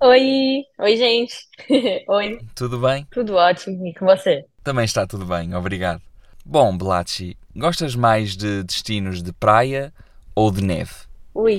Oi, 0.00 0.64
oi 0.78 0.96
gente. 0.96 1.34
Oi, 2.08 2.38
tudo 2.54 2.78
bem? 2.78 3.06
tudo 3.10 3.34
ótimo. 3.36 3.86
E 3.86 3.94
com 3.94 4.04
você? 4.04 4.44
Também 4.62 4.84
está 4.84 5.06
tudo 5.06 5.24
bem, 5.24 5.54
obrigado. 5.54 6.02
Bom, 6.44 6.76
Blachi, 6.76 7.36
gostas 7.54 7.94
mais 7.94 8.36
de 8.36 8.62
destinos 8.64 9.22
de 9.22 9.32
praia 9.32 9.92
ou 10.34 10.50
de 10.50 10.62
neve? 10.62 10.92
Ui, 11.34 11.58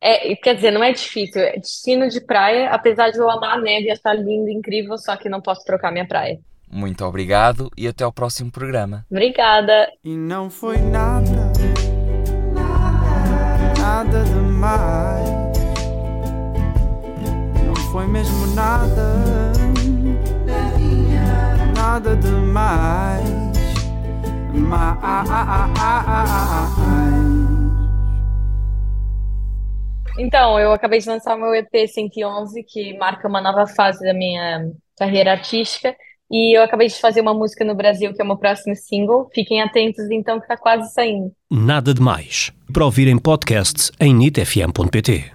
é, 0.00 0.34
quer 0.36 0.54
dizer, 0.54 0.70
não 0.70 0.82
é 0.82 0.92
difícil. 0.92 1.42
É 1.42 1.58
destino 1.58 2.08
de 2.08 2.20
praia, 2.20 2.70
apesar 2.70 3.10
de 3.10 3.18
eu 3.18 3.30
amar 3.30 3.58
a 3.58 3.60
neve 3.60 3.86
e 3.86 3.90
achar 3.90 4.14
lindo, 4.14 4.48
incrível, 4.48 4.96
só 4.96 5.16
que 5.16 5.28
não 5.28 5.40
posso 5.40 5.64
trocar 5.64 5.92
minha 5.92 6.06
praia. 6.06 6.40
Muito 6.68 7.04
obrigado 7.04 7.70
e 7.76 7.86
até 7.86 8.04
ao 8.04 8.12
próximo 8.12 8.50
programa. 8.50 9.04
Obrigada. 9.10 9.90
E 10.04 10.16
não 10.16 10.48
foi 10.48 10.78
nada 10.78 11.50
foi 18.00 18.06
mesmo 18.06 18.46
nada, 18.54 19.52
nada 21.76 22.16
demais. 22.16 23.28
Mais. 24.54 25.10
Então, 30.18 30.58
eu 30.58 30.72
acabei 30.72 30.98
de 30.98 31.08
lançar 31.08 31.36
o 31.36 31.40
meu 31.40 31.54
EP 31.54 31.68
111, 31.86 32.62
que 32.64 32.96
marca 32.96 33.28
uma 33.28 33.40
nova 33.42 33.66
fase 33.66 34.02
da 34.02 34.14
minha 34.14 34.70
carreira 34.98 35.32
artística. 35.32 35.94
E 36.30 36.56
eu 36.56 36.62
acabei 36.62 36.88
de 36.88 36.94
fazer 36.94 37.20
uma 37.20 37.34
música 37.34 37.64
no 37.64 37.74
Brasil, 37.74 38.14
que 38.14 38.22
é 38.22 38.24
o 38.24 38.28
meu 38.28 38.38
próximo 38.38 38.74
single. 38.76 39.28
Fiquem 39.34 39.60
atentos, 39.60 40.10
então, 40.10 40.40
que 40.40 40.48
tá 40.48 40.56
quase 40.56 40.90
saindo. 40.94 41.32
Nada 41.50 41.92
de 41.92 42.00
Mais. 42.00 42.50
Para 42.72 42.84
ouvir 42.84 43.08
em 43.08 43.18
podcast 43.18 43.90
em 44.00 44.14
nitfm.pt. 44.14 45.32